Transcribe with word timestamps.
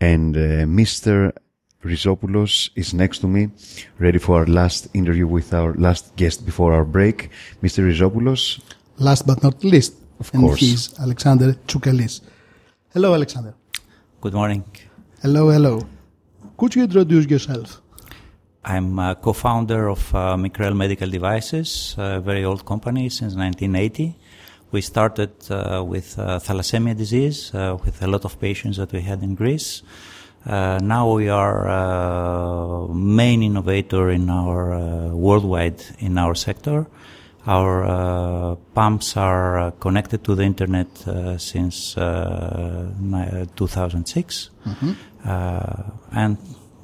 and 0.00 0.36
uh, 0.36 0.40
Mr. 0.66 1.32
Rizopoulos 1.84 2.70
is 2.76 2.94
next 2.94 3.18
to 3.20 3.28
me, 3.28 3.50
ready 3.98 4.18
for 4.18 4.38
our 4.40 4.46
last 4.46 4.88
interview 4.94 5.26
with 5.26 5.52
our 5.52 5.74
last 5.74 6.16
guest 6.16 6.44
before 6.46 6.72
our 6.72 6.84
break. 6.84 7.30
Mr. 7.62 7.84
Rizopoulos. 7.84 8.60
Last 8.98 9.26
but 9.26 9.42
not 9.42 9.62
least, 9.64 9.94
of 10.20 10.30
and 10.32 10.42
course, 10.42 10.60
he's 10.60 10.98
Alexander 10.98 11.54
Tsoukalis. 11.66 12.20
Hello, 12.92 13.14
Alexander. 13.14 13.54
Good 14.20 14.34
morning. 14.34 14.64
Hello, 15.20 15.50
hello. 15.50 15.80
Could 16.56 16.74
you 16.76 16.84
introduce 16.84 17.26
yourself? 17.26 17.82
I'm 18.64 18.98
a 18.98 19.14
co-founder 19.14 19.88
of 19.90 20.14
uh, 20.14 20.36
Micrel 20.36 20.74
Medical 20.74 21.10
Devices, 21.10 21.94
a 21.98 22.20
very 22.20 22.44
old 22.44 22.64
company 22.64 23.10
since 23.10 23.34
1980. 23.34 24.16
We 24.70 24.80
started 24.80 25.32
uh, 25.50 25.84
with 25.84 26.18
uh, 26.18 26.38
thalassemia 26.40 26.96
disease, 26.96 27.54
uh, 27.54 27.76
with 27.84 28.02
a 28.02 28.06
lot 28.06 28.24
of 28.24 28.40
patients 28.40 28.76
that 28.76 28.92
we 28.92 29.02
had 29.02 29.22
in 29.22 29.34
Greece. 29.34 29.82
Uh, 30.46 30.78
now 30.82 31.12
we 31.12 31.28
are 31.28 31.68
uh, 31.68 32.86
main 32.92 33.42
innovator 33.42 34.10
in 34.10 34.28
our 34.28 35.08
worldwide 35.14 35.82
in 35.98 36.18
our 36.18 36.34
sector. 36.34 36.86
Our 37.46 38.56
pumps 38.74 39.16
are 39.16 39.70
connected 39.72 40.24
to 40.24 40.34
the 40.34 40.44
internet 40.44 40.88
since 41.38 41.94
2006, 41.94 44.50
mm-hmm. 44.66 44.92
and 46.12 46.38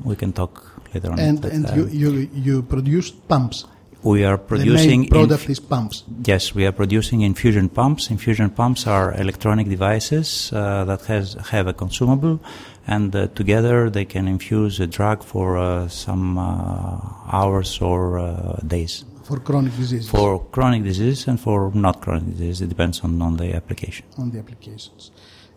we 0.04 0.16
can 0.16 0.32
talk 0.32 0.70
later 0.94 1.12
on. 1.12 1.18
And, 1.18 1.44
and 1.44 1.68
you, 1.76 1.86
you, 1.88 2.30
you 2.34 2.62
produce 2.62 3.10
pumps? 3.10 3.66
We 4.02 4.24
are 4.24 4.38
producing. 4.38 5.02
The 5.02 5.08
main 5.08 5.08
product 5.10 5.50
is 5.50 5.60
pumps. 5.60 6.04
Yes, 6.24 6.54
we 6.54 6.64
are 6.64 6.72
producing 6.72 7.20
infusion 7.20 7.68
pumps. 7.68 8.10
Infusion 8.10 8.48
pumps 8.48 8.86
are 8.86 9.12
electronic 9.14 9.68
devices 9.68 10.50
uh, 10.52 10.84
that 10.84 11.02
has 11.02 11.34
have 11.50 11.66
a 11.66 11.74
consumable, 11.74 12.40
and 12.86 13.14
uh, 13.14 13.26
together 13.34 13.90
they 13.90 14.06
can 14.06 14.26
infuse 14.26 14.80
a 14.80 14.86
drug 14.86 15.22
for 15.22 15.58
uh, 15.58 15.88
some 15.88 16.38
uh, 16.38 16.98
hours 17.30 17.80
or 17.82 18.18
uh, 18.18 18.56
days. 18.66 19.04
For 19.24 19.38
chronic 19.38 19.76
diseases. 19.76 20.08
For 20.10 20.40
chronic 20.50 20.82
disease 20.82 21.28
and 21.28 21.38
for 21.38 21.70
not 21.74 22.00
chronic 22.00 22.30
disease, 22.30 22.62
it 22.62 22.68
depends 22.68 23.00
on, 23.02 23.20
on 23.20 23.36
the 23.36 23.54
application. 23.54 24.06
On 24.16 24.30
the 24.30 24.38
applications, 24.38 25.10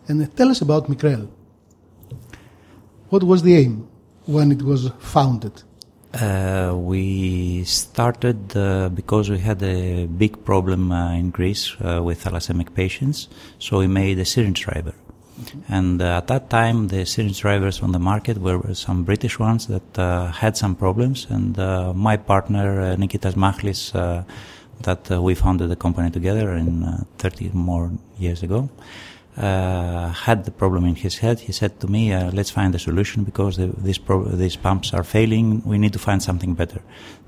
and 0.06 0.22
uh, 0.22 0.26
tell 0.36 0.50
us 0.50 0.60
about 0.60 0.88
Micrel. 0.88 1.28
What 3.08 3.22
was 3.24 3.42
the 3.42 3.56
aim 3.56 3.88
when 4.26 4.52
it 4.52 4.62
was 4.62 4.90
founded? 4.98 5.62
Uh, 6.14 6.72
we 6.76 7.64
started 7.64 8.56
uh, 8.56 8.88
because 8.88 9.28
we 9.28 9.38
had 9.38 9.60
a 9.64 10.06
big 10.06 10.44
problem 10.44 10.92
uh, 10.92 11.12
in 11.12 11.30
Greece 11.30 11.74
uh, 11.80 12.00
with 12.00 12.22
thalassemic 12.22 12.72
patients, 12.72 13.28
so 13.58 13.78
we 13.78 13.88
made 13.88 14.16
a 14.20 14.24
syringe 14.24 14.60
driver. 14.60 14.94
Mm-hmm. 15.40 15.72
And 15.72 16.00
uh, 16.00 16.18
at 16.18 16.28
that 16.28 16.50
time, 16.50 16.88
the 16.88 17.04
syringe 17.04 17.40
drivers 17.40 17.82
on 17.82 17.90
the 17.90 17.98
market 17.98 18.38
were 18.38 18.74
some 18.74 19.02
British 19.02 19.40
ones 19.40 19.66
that 19.66 19.98
uh, 19.98 20.30
had 20.30 20.56
some 20.56 20.76
problems. 20.76 21.26
And 21.28 21.56
my 21.96 22.16
partner, 22.16 22.96
Nikitas 22.96 23.34
Machlis, 23.34 23.92
that 24.82 25.10
we 25.10 25.34
founded 25.34 25.68
the 25.70 25.76
company 25.76 26.10
together 26.10 26.52
in 26.54 27.06
30 27.18 27.50
more 27.54 27.90
years 28.18 28.44
ago 28.44 28.68
uh, 29.36 30.10
had 30.10 30.44
the 30.44 30.52
problem 30.52 30.84
in 30.84 30.94
his 30.94 31.18
head, 31.18 31.40
he 31.40 31.52
said 31.52 31.80
to 31.80 31.88
me, 31.88 32.12
uh, 32.12 32.30
"Let's 32.30 32.50
find 32.50 32.72
a 32.74 32.78
solution 32.78 33.24
because 33.24 33.56
the, 33.56 33.72
these 33.78 33.98
these 34.38 34.56
pumps 34.56 34.94
are 34.94 35.02
failing. 35.02 35.60
We 35.64 35.76
need 35.76 35.92
to 35.94 35.98
find 35.98 36.22
something 36.22 36.54
better." 36.54 36.80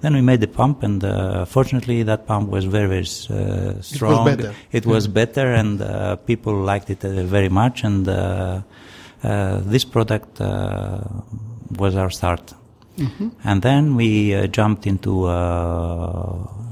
Then 0.03 0.15
we 0.15 0.21
made 0.21 0.41
the 0.41 0.47
pump, 0.47 0.85
and 0.85 1.03
uh, 1.03 1.45
fortunately, 1.47 2.05
that 2.05 2.27
pump 2.27 2.49
was 2.49 2.65
very 2.65 2.87
very 2.87 3.01
uh, 3.01 3.81
strong. 3.81 4.29
It 4.29 4.31
was 4.31 4.37
better. 4.37 4.55
It 4.71 4.87
was 4.87 5.09
better, 5.09 5.53
and 5.53 5.83
uh, 5.83 6.17
people 6.17 6.55
liked 6.55 6.91
it 6.91 7.05
uh, 7.05 7.25
very 7.25 7.49
much. 7.49 7.83
And 7.83 8.07
this 8.07 9.85
product 9.85 10.39
was 10.39 11.97
our 11.97 12.11
start. 12.11 12.55
Mm-hmm. 12.99 13.29
And 13.43 13.63
then 13.63 13.97
we 13.97 14.47
jumped 14.49 14.87
into 14.87 15.27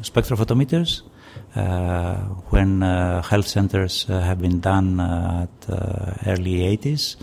spectrophotometers 0.02 1.02
uh, 1.02 1.13
Uh, 1.56 2.16
when 2.50 2.82
uh, 2.82 3.22
health 3.22 3.47
centers 3.47 4.06
uh, 4.10 4.20
have 4.20 4.41
been 4.41 4.59
done 4.59 4.98
uh, 4.98 5.47
at 5.47 5.70
uh, 5.70 6.12
early 6.26 6.76
80s. 6.76 7.16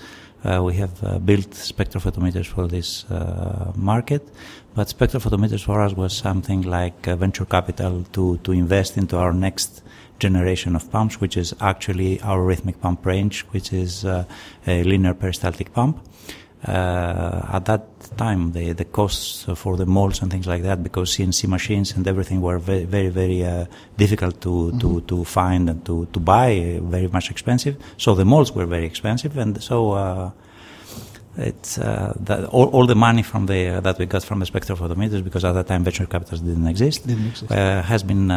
we 0.63 0.73
have 0.73 1.25
built 1.25 1.51
spectrophotometers 1.51 2.47
for 2.47 2.67
this 2.67 3.05
market, 3.75 4.27
but 4.73 4.87
spectrophotometers 4.87 5.63
for 5.63 5.81
us 5.81 5.93
was 5.93 6.13
something 6.17 6.61
like 6.63 7.05
venture 7.05 7.45
capital 7.45 8.03
to, 8.13 8.37
to 8.37 8.51
invest 8.51 8.97
into 8.97 9.17
our 9.17 9.33
next 9.33 9.83
generation 10.21 10.75
of 10.75 10.89
pumps, 10.89 11.19
which 11.19 11.35
is 11.35 11.53
actually 11.59 12.21
our 12.21 12.39
Rythmic 12.39 12.79
pump 12.79 13.05
range, 13.05 13.41
which 13.51 13.73
is 13.73 14.05
uh, 14.05 14.23
a 14.65 14.83
linear 14.83 15.13
peristaltic 15.13 15.73
pump. 15.73 15.99
Uh, 16.67 17.41
at 17.53 17.65
that 17.65 17.87
time, 18.17 18.51
the, 18.51 18.73
the 18.73 18.85
costs 18.85 19.45
for 19.55 19.77
the 19.77 19.85
molds 19.85 20.21
and 20.21 20.29
things 20.29 20.45
like 20.45 20.61
that, 20.61 20.83
because 20.83 21.15
CNC 21.15 21.47
machines 21.47 21.93
and 21.93 22.07
everything 22.07 22.39
were 22.39 22.59
very, 22.59 22.85
very, 22.85 23.09
very 23.09 23.43
uh, 23.43 23.65
difficult 23.97 24.39
to, 24.41 24.49
mm-hmm. 24.49 24.77
to, 24.77 25.01
to 25.01 25.23
find 25.23 25.69
and 25.69 25.83
to, 25.85 26.07
to 26.13 26.19
buy, 26.19 26.79
very 26.83 27.07
much 27.07 27.31
expensive. 27.31 27.77
So 27.97 28.13
the 28.13 28.25
molds 28.25 28.51
were 28.51 28.67
very 28.67 28.85
expensive, 28.85 29.37
and 29.37 29.61
so 29.61 29.93
uh, 29.93 30.31
it's 31.37 31.79
uh, 31.79 32.13
the, 32.19 32.47
all, 32.49 32.67
all, 32.67 32.85
the 32.85 32.95
money 32.95 33.23
from 33.23 33.47
the 33.47 33.77
uh, 33.77 33.79
that 33.79 33.97
we 33.97 34.05
got 34.05 34.23
from 34.23 34.39
the 34.39 34.45
spectrophotometers, 34.45 35.23
because 35.23 35.43
at 35.43 35.53
that 35.53 35.67
time 35.67 35.83
venture 35.83 36.05
capital 36.05 36.37
didn't 36.37 36.67
exist, 36.67 37.07
didn't 37.07 37.27
exist. 37.27 37.51
Uh, 37.51 37.81
has 37.81 38.03
been 38.03 38.29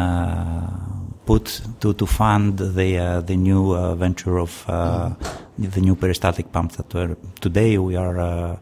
put 1.25 1.61
to, 1.79 1.93
to 1.93 2.05
fund 2.05 2.57
the 2.57 2.97
uh, 2.97 3.21
the 3.21 3.35
new 3.35 3.75
uh, 3.75 3.95
venture 3.95 4.39
of 4.39 4.65
uh, 4.67 5.13
the 5.57 5.81
new 5.81 5.95
peristaltic 5.95 6.51
pumps 6.51 6.75
that 6.75 6.93
were 6.93 7.15
today 7.39 7.77
we 7.77 7.95
are 7.95 8.19
uh, 8.19 8.57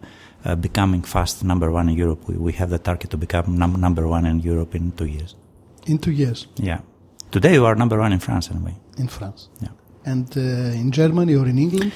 uh, 0.46 0.56
becoming 0.56 1.02
fast 1.02 1.44
number 1.44 1.72
one 1.72 1.90
in 1.90 1.98
Europe. 1.98 2.28
We, 2.28 2.36
we 2.36 2.52
have 2.54 2.70
the 2.70 2.80
target 2.80 3.10
to 3.12 3.18
become 3.18 3.58
num- 3.58 3.80
number 3.80 4.08
one 4.08 4.26
in 4.26 4.40
Europe 4.40 4.76
in 4.76 4.92
two 4.92 5.06
years. 5.06 5.36
In 5.88 5.98
two 5.98 6.12
years. 6.12 6.48
Yeah. 6.56 6.80
Today 7.32 7.60
we 7.60 7.66
are 7.66 7.76
number 7.76 7.98
one 8.00 8.14
in 8.14 8.20
France 8.20 8.50
anyway. 8.52 8.76
In 8.98 9.08
France. 9.08 9.50
Yeah. 9.62 9.70
And 10.06 10.28
uh, 10.38 10.42
in 10.82 10.92
Germany 10.92 11.36
or 11.36 11.48
in 11.48 11.58
England? 11.58 11.92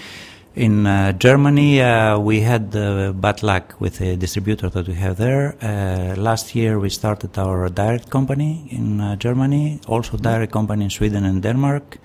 In 0.55 0.87
uh, 0.87 1.11
Germany, 1.11 1.81
uh, 1.81 2.17
we 2.17 2.39
had 2.39 2.75
uh, 2.75 3.11
bad 3.11 3.43
luck 3.43 3.75
with 3.79 4.01
a 4.01 4.15
distributor 4.15 4.69
that 4.69 4.87
we 4.87 4.95
have 4.95 5.17
there. 5.17 5.55
Uh, 5.61 6.19
last 6.19 6.55
year, 6.55 6.79
we 6.79 6.89
started 6.89 7.37
our 7.37 7.69
direct 7.69 8.09
company 8.09 8.67
in 8.71 8.99
uh, 8.99 9.15
Germany, 9.17 9.79
also 9.87 10.17
direct 10.17 10.51
company 10.51 10.85
in 10.85 10.89
Sweden 10.89 11.25
and 11.25 11.43
Denmark. 11.43 11.99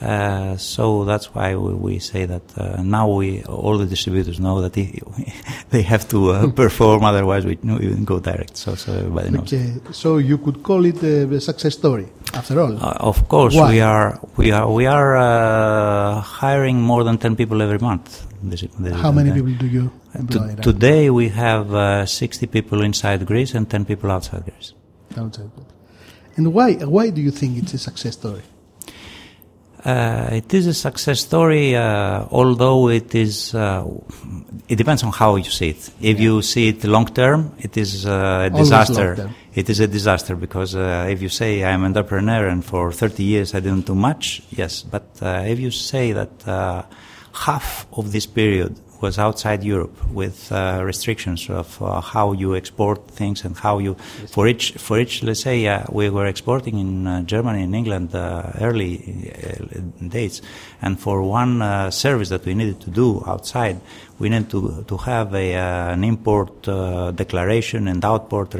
Uh, 0.00 0.56
so 0.56 1.04
that's 1.04 1.34
why 1.34 1.56
we, 1.56 1.74
we 1.74 1.98
say 1.98 2.24
that 2.24 2.42
uh, 2.56 2.80
now 2.82 3.08
we 3.08 3.42
all 3.44 3.76
the 3.78 3.86
distributors 3.86 4.38
know 4.38 4.60
that 4.60 4.72
they, 4.72 5.00
they 5.70 5.82
have 5.82 6.08
to 6.08 6.30
uh, 6.30 6.50
perform, 6.62 7.02
otherwise 7.02 7.44
we, 7.44 7.58
we 7.62 7.94
go 8.04 8.20
direct. 8.20 8.56
So, 8.56 8.76
so 8.76 8.92
everybody 8.92 9.30
knows. 9.30 9.52
Okay, 9.52 9.74
so 9.90 10.18
you 10.18 10.38
could 10.38 10.62
call 10.62 10.84
it 10.84 11.02
a 11.02 11.40
success 11.40 11.74
story 11.74 12.06
after 12.32 12.60
all. 12.60 12.76
Uh, 12.76 12.96
of 13.00 13.28
course, 13.28 13.56
why? 13.56 13.72
we 13.72 13.80
are 13.80 14.20
we 14.36 14.52
are 14.52 14.70
we 14.70 14.86
are 14.86 15.16
uh, 15.16 16.20
hiring 16.20 16.80
more 16.80 17.02
than 17.02 17.18
ten 17.18 17.34
people 17.34 17.60
every 17.60 17.78
month. 17.78 18.24
This, 18.40 18.60
this 18.78 18.94
How 18.94 19.10
many 19.10 19.32
people 19.32 19.54
do 19.54 19.66
you 19.66 19.90
employ? 20.14 20.54
To, 20.54 20.62
today 20.62 21.10
we 21.10 21.28
have 21.30 22.08
sixty 22.08 22.46
people 22.46 22.82
inside 22.82 23.26
Greece 23.26 23.52
and 23.52 23.68
ten 23.68 23.84
people 23.84 24.12
outside 24.12 24.44
Greece. 24.44 24.74
Outside. 25.16 25.50
And 26.36 26.54
why 26.54 26.74
why 26.74 27.10
do 27.10 27.20
you 27.20 27.32
think 27.32 27.58
it's 27.58 27.74
a 27.74 27.78
success 27.78 28.14
story? 28.14 28.42
Uh, 29.88 30.28
it 30.32 30.52
is 30.52 30.66
a 30.66 30.74
success 30.74 31.20
story, 31.20 31.74
uh, 31.74 32.26
although 32.30 32.90
it 32.90 33.14
is. 33.14 33.54
Uh, 33.54 33.86
it 34.68 34.76
depends 34.76 35.02
on 35.02 35.12
how 35.12 35.36
you 35.36 35.50
see 35.58 35.70
it. 35.70 35.90
If 36.00 36.18
yeah. 36.18 36.24
you 36.26 36.42
see 36.42 36.68
it 36.68 36.84
long 36.84 37.06
term, 37.06 37.54
it 37.58 37.74
is 37.78 38.04
uh, 38.04 38.50
a 38.52 38.56
disaster. 38.62 39.30
It 39.54 39.70
is 39.70 39.80
a 39.80 39.86
disaster 39.86 40.36
because 40.36 40.76
uh, 40.76 41.06
if 41.08 41.22
you 41.22 41.30
say 41.30 41.64
I'm 41.64 41.84
an 41.84 41.96
entrepreneur 41.96 42.48
and 42.48 42.62
for 42.62 42.92
30 42.92 43.22
years 43.22 43.54
I 43.54 43.60
didn't 43.60 43.86
do 43.86 43.94
much, 43.94 44.42
yes. 44.50 44.82
But 44.82 45.06
uh, 45.22 45.44
if 45.46 45.58
you 45.58 45.70
say 45.70 46.12
that 46.12 46.30
half 47.32 47.86
of 47.92 48.12
this 48.12 48.26
period 48.26 48.78
was 49.00 49.18
outside 49.18 49.62
Europe 49.62 49.96
with 50.10 50.50
uh, 50.50 50.80
restrictions 50.84 51.48
of 51.50 51.80
uh, 51.82 52.00
how 52.00 52.32
you 52.32 52.54
export 52.54 53.08
things 53.08 53.44
and 53.44 53.56
how 53.56 53.78
you 53.78 53.94
for 54.28 54.48
each 54.48 54.72
for 54.72 54.98
each 54.98 55.22
let's 55.22 55.40
say 55.40 55.66
uh, 55.66 55.84
we 55.90 56.10
were 56.10 56.26
exporting 56.26 56.78
in 56.78 57.06
uh, 57.06 57.22
Germany 57.22 57.62
and 57.62 57.74
England 57.74 58.14
uh, 58.14 58.52
early 58.60 59.32
uh, 59.32 60.08
days. 60.08 60.42
And 60.80 60.98
for 60.98 61.22
one 61.22 61.90
service 61.90 62.28
that 62.28 62.44
we 62.44 62.54
needed 62.54 62.80
to 62.82 62.90
do 62.90 63.22
outside 63.26 63.80
we 64.20 64.28
need 64.28 64.48
to 64.50 64.84
to 64.86 64.96
have 64.96 65.34
a, 65.34 65.54
an 65.54 66.04
import 66.04 66.62
declaration 67.16 67.88
and 67.88 68.04
outport 68.04 68.50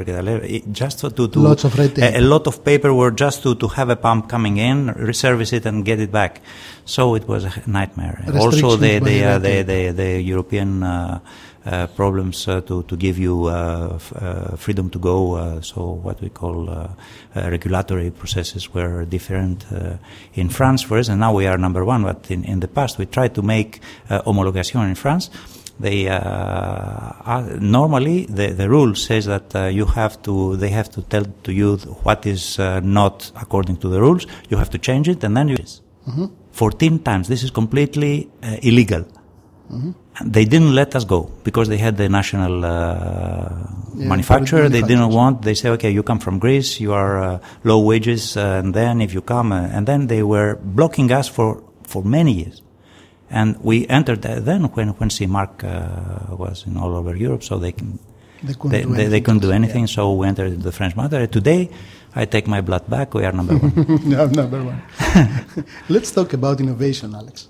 just 0.71 0.99
to, 0.99 1.09
to, 1.09 1.27
to 1.27 1.39
lots 1.39 1.63
of 1.63 1.77
red 1.77 1.97
a, 1.97 2.19
a, 2.19 2.21
lot 2.21 2.47
of 2.47 2.63
paperwork 2.63 3.15
just 3.15 3.43
to, 3.43 3.55
to 3.55 3.67
have 3.67 3.89
a 3.89 3.95
pump 3.95 4.29
coming 4.29 4.57
in 4.57 4.87
reservice 4.87 5.53
it 5.53 5.65
and 5.65 5.85
get 5.85 5.99
it 5.99 6.11
back. 6.11 6.41
So 6.85 7.15
it 7.15 7.27
was 7.27 7.45
a 7.45 7.53
nightmare. 7.67 8.23
Also 8.33 8.75
the 8.75 8.99
the, 8.99 9.19
the, 9.39 9.63
the, 9.63 9.91
the 9.91 10.21
European 10.29 10.83
uh, 10.83 11.19
uh, 11.65 11.87
problems 11.87 12.47
uh, 12.47 12.61
to, 12.61 12.83
to 12.83 12.95
give 12.95 13.17
you 13.17 13.49
freedom 14.57 14.89
to 14.89 14.99
go. 14.99 15.59
so 15.61 15.99
what 16.03 16.21
we 16.21 16.29
call 16.29 16.89
regulatory 17.35 18.11
processes 18.11 18.73
were 18.73 19.05
different 19.05 19.65
in 20.33 20.49
France, 20.49 20.83
for 20.83 20.97
instance. 20.97 21.19
Now 21.19 21.33
we 21.33 21.47
are 21.47 21.57
number 21.57 21.83
one, 21.83 22.03
but 22.03 22.31
in, 22.31 22.43
in 22.45 22.59
the 22.59 22.67
past 22.67 22.97
we 22.97 23.05
tried 23.05 23.33
to 23.35 23.41
make 23.41 23.81
homologation 24.09 24.87
in 24.87 24.95
France 24.95 25.29
they 25.79 26.09
uh, 26.09 27.57
normally 27.59 28.25
the, 28.25 28.47
the 28.47 28.69
rule 28.69 28.95
says 28.95 29.25
that 29.25 29.55
uh, 29.55 29.65
you 29.67 29.85
have 29.85 30.21
to 30.23 30.57
they 30.57 30.69
have 30.69 30.89
to 30.89 31.01
tell 31.03 31.25
to 31.43 31.53
you 31.53 31.77
what 32.03 32.25
is 32.25 32.59
uh, 32.59 32.81
not 32.81 33.31
according 33.41 33.77
to 33.77 33.89
the 33.89 33.99
rules. 34.01 34.27
You 34.49 34.57
have 34.57 34.69
to 34.71 34.77
change 34.77 35.07
it, 35.07 35.23
and 35.23 35.35
then 35.37 35.47
you. 35.47 35.57
Mm-hmm. 35.57 36.25
14 36.51 36.99
times. 36.99 37.27
This 37.27 37.43
is 37.43 37.51
completely 37.51 38.29
uh, 38.43 38.57
illegal. 38.61 39.05
Mm-hmm. 39.71 39.91
They 40.25 40.45
didn't 40.45 40.75
let 40.75 40.95
us 40.95 41.05
go 41.05 41.31
because 41.43 41.69
they 41.69 41.77
had 41.77 41.95
the 41.97 42.09
national 42.09 42.65
uh, 42.65 42.69
yeah, 43.95 44.07
manufacturer. 44.07 44.67
They 44.67 44.81
didn't 44.81 45.09
want. 45.09 45.43
They 45.43 45.53
say, 45.53 45.69
okay, 45.69 45.91
you 45.91 46.03
come 46.03 46.19
from 46.19 46.39
Greece, 46.39 46.79
you 46.79 46.93
are 46.93 47.23
uh, 47.23 47.39
low 47.63 47.79
wages, 47.79 48.35
and 48.35 48.73
then 48.73 49.01
if 49.01 49.13
you 49.13 49.21
come, 49.21 49.51
and 49.53 49.87
then 49.87 50.07
they 50.07 50.23
were 50.23 50.55
blocking 50.61 51.11
us 51.11 51.27
for 51.27 51.63
for 51.83 52.03
many 52.03 52.33
years. 52.33 52.61
And 53.29 53.57
we 53.63 53.87
entered 53.87 54.21
then 54.23 54.63
when, 54.73 54.89
when 54.89 55.09
CE-mark 55.09 55.63
uh, 55.63 56.35
was 56.35 56.65
in 56.65 56.77
all 56.77 56.95
over 56.95 57.15
Europe, 57.15 57.43
so 57.43 57.57
they 57.57 57.71
can, 57.71 57.99
they 58.41 58.53
couldn't 58.53 58.71
they, 58.71 58.81
do 58.81 58.89
anything, 58.89 59.09
they 59.11 59.21
couldn't 59.21 59.41
do 59.41 59.51
anything 59.51 59.81
yeah. 59.81 59.95
so 59.95 60.13
we 60.13 60.27
entered 60.27 60.61
the 60.63 60.71
French 60.71 60.95
market. 60.95 61.31
Today, 61.31 61.69
I 62.15 62.25
take 62.25 62.47
my 62.47 62.61
blood 62.61 62.89
back, 62.89 63.13
we 63.13 63.25
are 63.25 63.31
number 63.31 63.55
one. 63.55 64.09
number 64.31 64.63
one. 64.63 64.81
Let's 65.89 66.11
talk 66.11 66.33
about 66.33 66.59
innovation, 66.59 67.13
Alex. 67.13 67.49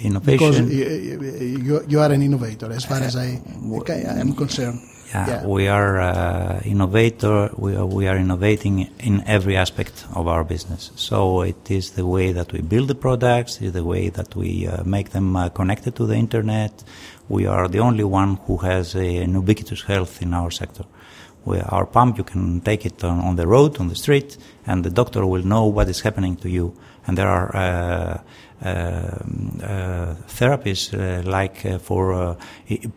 Uh, 0.00 0.06
innovation. 0.06 0.68
Because 0.68 1.68
you, 1.68 1.84
you, 1.88 2.00
are 2.00 2.12
an 2.12 2.22
innovator, 2.22 2.70
as 2.72 2.84
far 2.84 3.00
as 3.00 3.16
I, 3.16 3.40
I 3.88 4.20
am 4.20 4.34
concerned. 4.34 4.80
Yeah, 5.10 5.28
yeah. 5.28 5.46
we 5.46 5.66
are 5.66 6.00
uh, 6.00 6.60
innovator. 6.64 7.50
We 7.56 7.74
are, 7.74 7.86
we 7.86 8.06
are 8.06 8.16
innovating 8.16 8.90
in 9.00 9.24
every 9.26 9.56
aspect 9.56 10.06
of 10.14 10.28
our 10.28 10.44
business. 10.44 10.92
So 10.94 11.42
it 11.42 11.70
is 11.70 11.92
the 11.92 12.06
way 12.06 12.32
that 12.32 12.52
we 12.52 12.60
build 12.60 12.88
the 12.88 12.94
products, 12.94 13.60
it 13.60 13.66
is 13.66 13.72
the 13.72 13.84
way 13.84 14.08
that 14.10 14.36
we 14.36 14.68
uh, 14.68 14.84
make 14.84 15.10
them 15.10 15.34
uh, 15.34 15.48
connected 15.48 15.96
to 15.96 16.06
the 16.06 16.14
internet. 16.14 16.84
We 17.28 17.46
are 17.46 17.68
the 17.68 17.80
only 17.80 18.04
one 18.04 18.36
who 18.46 18.58
has 18.58 18.94
a, 18.94 19.16
an 19.16 19.34
ubiquitous 19.34 19.82
health 19.82 20.22
in 20.22 20.32
our 20.32 20.50
sector. 20.50 20.84
We, 21.44 21.58
our 21.60 21.86
pump, 21.86 22.18
you 22.18 22.24
can 22.24 22.60
take 22.60 22.86
it 22.86 23.02
on, 23.02 23.18
on, 23.20 23.36
the 23.36 23.46
road, 23.46 23.80
on 23.80 23.88
the 23.88 23.96
street, 23.96 24.36
and 24.66 24.84
the 24.84 24.90
doctor 24.90 25.26
will 25.26 25.42
know 25.42 25.66
what 25.66 25.88
is 25.88 26.00
happening 26.00 26.36
to 26.36 26.50
you. 26.50 26.76
And 27.06 27.16
there 27.16 27.28
are 27.28 27.56
uh, 27.56 27.60
uh, 27.60 27.62
uh, 27.62 28.22
therapies 30.28 30.92
uh, 30.92 31.22
like 31.28 31.80
for 31.80 32.36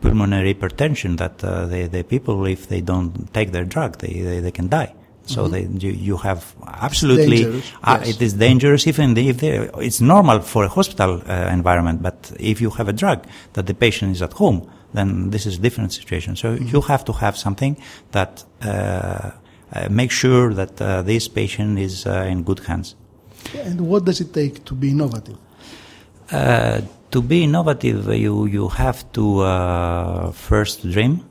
pulmonary 0.01 0.54
hypertension 0.54 1.18
that 1.18 1.38
the, 1.39 1.88
the 1.92 2.04
people, 2.04 2.45
if 2.45 2.68
they 2.68 2.81
don't 2.81 3.33
take 3.33 3.51
their 3.51 3.65
drug, 3.65 3.98
they, 4.00 4.21
they, 4.21 4.39
they 4.39 4.51
can 4.51 4.68
die. 4.68 4.94
So 5.25 5.44
mm-hmm. 5.45 5.77
they, 5.77 5.88
you, 5.88 5.94
you 5.94 6.18
have 6.18 6.54
absolutely, 6.68 7.45
uh, 7.83 8.00
yes. 8.00 8.10
it 8.10 8.21
is 8.21 8.33
dangerous 8.33 8.86
even 8.88 9.18
if 9.18 9.38
they, 9.38 9.69
it's 9.77 10.01
normal 10.01 10.42
for 10.42 10.65
a 10.65 10.68
hospital 10.68 11.21
uh, 11.25 11.50
environment, 11.50 12.01
but 12.01 12.33
if 12.39 12.59
you 12.59 12.69
have 12.71 12.89
a 12.89 12.94
drug 12.94 13.25
that 13.54 13.66
the 13.66 13.74
patient 13.74 14.12
is 14.12 14.21
at 14.21 14.33
home, 14.33 14.69
then 14.94 15.30
this 15.30 15.45
is 15.45 15.57
a 15.57 15.62
different 15.62 15.94
situation. 15.94 16.36
So 16.36 16.56
mm-hmm. 16.56 16.68
you 16.68 16.81
have 16.81 17.06
to 17.06 17.13
have 17.13 17.38
something 17.38 17.77
that 18.12 18.44
uh, 18.62 19.31
makes 19.89 20.13
sure 20.13 20.54
that 20.54 20.77
this 21.06 21.30
patient 21.30 21.80
is 21.80 22.06
in 22.06 22.44
good 22.44 22.59
hands. 22.59 22.95
And 23.56 23.81
what 23.88 24.06
does 24.06 24.19
it 24.21 24.33
take 24.33 24.66
to 24.66 24.74
be 24.74 24.89
innovative? 24.92 25.38
Uh, 26.33 26.81
to 27.12 27.21
be 27.21 27.44
innovative, 27.44 28.07
you 28.07 28.45
you 28.47 28.68
have 28.69 29.06
to 29.12 29.41
uh, 29.41 30.31
first 30.31 30.81
dream, 30.89 31.21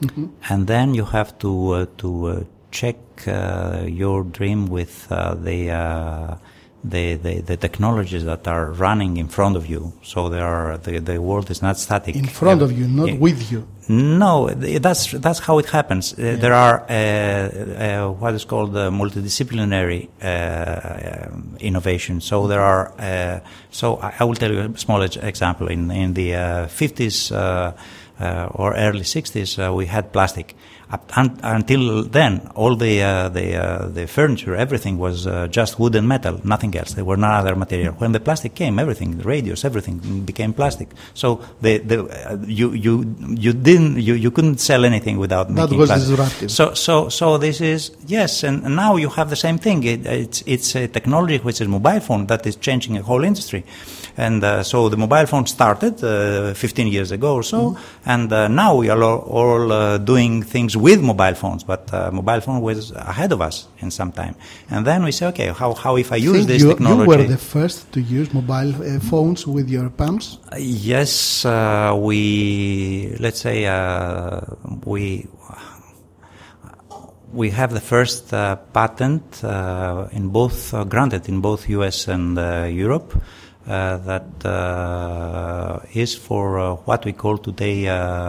mm-hmm. 0.00 0.26
and 0.48 0.68
then 0.68 0.94
you 0.94 1.04
have 1.04 1.36
to 1.38 1.70
uh, 1.72 1.86
to 1.98 2.26
uh, 2.26 2.44
check 2.70 2.96
uh, 3.26 3.82
your 3.88 4.22
dream 4.22 4.68
with 4.68 5.08
the 5.08 6.38
the, 6.84 7.14
the, 7.14 7.40
the, 7.40 7.56
technologies 7.56 8.24
that 8.24 8.46
are 8.46 8.70
running 8.70 9.16
in 9.16 9.26
front 9.26 9.56
of 9.56 9.66
you. 9.66 9.92
So 10.04 10.28
there 10.28 10.46
are, 10.46 10.78
the, 10.78 11.00
the 11.00 11.20
world 11.20 11.50
is 11.50 11.60
not 11.60 11.78
static. 11.78 12.14
In 12.14 12.26
front 12.26 12.62
of 12.62 12.70
you, 12.70 12.86
not 12.86 13.08
yeah. 13.08 13.16
with 13.16 13.50
you. 13.50 13.66
No, 13.88 14.48
that's, 14.48 15.12
that's 15.12 15.38
how 15.38 15.58
it 15.58 15.66
happens. 15.66 16.12
Uh, 16.12 16.22
yeah. 16.22 16.36
there 16.36 16.54
are, 16.54 16.80
uh, 16.88 18.06
uh, 18.08 18.12
what 18.12 18.34
is 18.34 18.44
called 18.44 18.72
multidisciplinary 18.72 20.08
uh, 20.22 21.30
innovation. 21.60 22.20
So 22.20 22.48
there 22.48 22.62
are, 22.62 22.92
uh, 22.98 23.40
so 23.70 23.96
I, 23.98 24.14
I, 24.20 24.24
will 24.24 24.34
tell 24.34 24.52
you 24.52 24.60
a 24.60 24.78
small 24.78 25.02
example. 25.02 25.68
In, 25.68 25.90
in 25.90 26.14
the 26.14 26.30
50s, 26.30 27.30
uh, 27.32 28.48
or 28.54 28.74
early 28.74 29.02
60s, 29.02 29.74
we 29.76 29.86
had 29.86 30.12
plastic 30.12 30.56
un- 30.90 31.38
until 31.42 32.04
then, 32.04 32.50
all 32.54 32.76
the 32.76 33.02
uh, 33.02 33.28
the 33.28 33.56
uh, 33.56 33.88
the 33.88 34.06
furniture, 34.06 34.54
everything 34.54 34.98
was 34.98 35.26
uh, 35.26 35.48
just 35.48 35.78
wood 35.78 35.94
and 35.94 36.08
metal, 36.08 36.40
nothing 36.44 36.76
else. 36.76 36.94
There 36.94 37.04
were 37.04 37.16
no 37.16 37.28
other 37.28 37.56
material. 37.56 37.94
When 37.94 38.12
the 38.12 38.20
plastic 38.20 38.54
came, 38.54 38.78
everything, 38.78 39.18
the 39.18 39.24
radios, 39.24 39.64
everything 39.64 40.24
became 40.24 40.52
plastic. 40.52 40.88
So 41.14 41.40
the 41.60 41.78
the 41.78 42.04
uh, 42.04 42.38
you 42.46 42.72
you 42.72 43.16
you 43.18 43.52
didn't 43.76 44.00
you, 44.00 44.14
you 44.14 44.30
couldn't 44.30 44.58
sell 44.60 44.84
anything 44.84 45.18
without 45.18 45.48
that 45.48 45.54
making 45.54 45.78
was 45.78 45.90
plastic. 45.90 46.08
disruptive. 46.08 46.50
So 46.50 46.74
so 46.74 47.08
so 47.08 47.38
this 47.38 47.60
is 47.60 47.90
yes, 48.06 48.44
and, 48.44 48.64
and 48.64 48.76
now 48.76 48.96
you 48.96 49.08
have 49.10 49.28
the 49.30 49.36
same 49.36 49.58
thing. 49.58 49.84
It, 49.84 50.06
it's 50.06 50.42
it's 50.46 50.74
a 50.76 50.88
technology 50.88 51.38
which 51.38 51.60
is 51.60 51.68
mobile 51.68 52.00
phone 52.00 52.26
that 52.26 52.46
is 52.46 52.56
changing 52.56 52.96
a 52.96 53.02
whole 53.02 53.24
industry. 53.24 53.64
And 54.16 54.42
uh, 54.42 54.62
so 54.62 54.88
the 54.88 54.96
mobile 54.96 55.26
phone 55.26 55.46
started 55.46 56.02
uh, 56.02 56.54
15 56.54 56.88
years 56.88 57.10
ago 57.10 57.34
or 57.34 57.42
so, 57.42 57.58
mm-hmm. 57.58 58.10
and 58.10 58.32
uh, 58.32 58.48
now 58.48 58.74
we 58.76 58.88
are 58.88 59.02
all, 59.02 59.18
all 59.18 59.72
uh, 59.72 59.98
doing 59.98 60.42
things 60.42 60.74
with 60.74 61.02
mobile 61.02 61.34
phones, 61.34 61.64
but 61.64 61.92
uh, 61.92 62.10
mobile 62.10 62.40
phone 62.40 62.62
was 62.62 62.92
ahead 62.92 63.32
of 63.32 63.42
us 63.42 63.68
in 63.80 63.90
some 63.90 64.12
time. 64.12 64.34
And 64.70 64.86
then 64.86 65.04
we 65.04 65.12
say, 65.12 65.26
okay, 65.26 65.48
how, 65.48 65.74
how 65.74 65.96
if 65.96 66.12
I 66.12 66.16
use 66.16 66.46
this 66.46 66.62
you, 66.62 66.68
technology? 66.70 67.10
You 67.10 67.18
were 67.18 67.24
the 67.24 67.36
first 67.36 67.92
to 67.92 68.00
use 68.00 68.32
mobile 68.32 68.74
uh, 68.82 69.00
phones 69.00 69.46
with 69.46 69.68
your 69.68 69.90
pumps? 69.90 70.38
yes, 70.56 71.44
we, 71.44 73.14
let's 73.20 73.40
say, 73.40 73.65
we, 74.84 75.26
we 77.32 77.50
have 77.50 77.72
the 77.72 77.80
first 77.80 78.32
uh, 78.32 78.56
patent 78.72 79.44
uh, 79.44 80.08
in 80.12 80.28
both 80.28 80.72
uh, 80.72 80.84
granted 80.84 81.28
in 81.28 81.40
both 81.40 81.68
US 81.68 82.08
and 82.08 82.36
Europe 82.74 83.20
uh, 83.66 83.96
that 83.96 84.46
uh, 84.46 85.80
is 85.92 86.14
for 86.14 86.60
uh, 86.60 86.74
what 86.84 87.04
we 87.04 87.12
call 87.12 87.36
today 87.36 87.86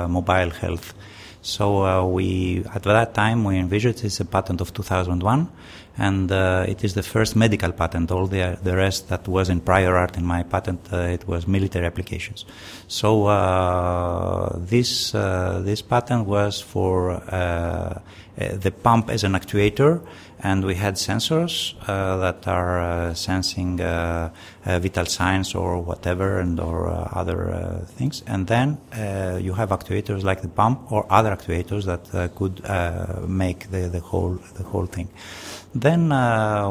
mobile 0.07 0.49
health. 0.49 0.95
So 1.43 2.07
we, 2.07 2.65
at 2.73 2.81
that 2.81 3.13
time, 3.13 3.43
we 3.43 3.57
envisioned 3.57 4.03
it's 4.03 4.19
a 4.19 4.25
patent 4.25 4.61
of 4.61 4.73
2001, 4.73 5.47
and 5.97 6.31
uh, 6.31 6.65
it 6.67 6.83
is 6.83 6.93
the 6.93 7.03
first 7.03 7.35
medical 7.35 7.71
patent. 7.71 8.11
All 8.11 8.27
the 8.27 8.57
the 8.63 8.75
rest 8.75 9.09
that 9.09 9.27
was 9.27 9.49
in 9.49 9.61
prior 9.61 9.95
art 9.95 10.17
in 10.17 10.25
my 10.25 10.43
patent, 10.43 10.81
uh, 10.93 10.97
it 10.97 11.27
was 11.27 11.47
military 11.47 11.85
applications. 11.85 12.45
So 12.87 13.27
uh, 13.27 14.55
this 14.57 15.11
this 15.11 15.81
patent 15.81 16.27
was 16.27 16.61
for 16.61 17.21
the 18.37 18.71
pump 18.71 19.09
as 19.09 19.23
an 19.23 19.33
actuator 19.33 20.01
and 20.39 20.63
we 20.63 20.75
had 20.75 20.95
sensors 20.95 21.73
uh, 21.87 22.17
that 22.17 22.47
are 22.47 22.79
uh, 22.79 23.13
sensing 23.13 23.81
uh, 23.81 24.29
uh 24.65 24.79
vital 24.79 25.05
signs 25.05 25.55
or 25.55 25.81
whatever 25.81 26.39
and 26.39 26.59
or 26.59 26.87
uh, 26.87 27.09
other 27.13 27.49
uh, 27.49 27.85
things. 27.85 28.23
And 28.27 28.47
then 28.47 28.77
you 29.41 29.53
have 29.53 29.69
actuators 29.69 30.23
like 30.23 30.41
the 30.41 30.47
pump 30.47 30.91
or 30.91 31.05
other 31.09 31.35
actuators 31.35 31.85
that 31.85 32.35
could 32.35 32.61
make 33.27 33.71
the, 33.71 33.89
the 33.89 33.99
whole 33.99 34.39
the 34.55 34.63
whole 34.63 34.85
thing. 34.85 35.09
Then 35.73 36.09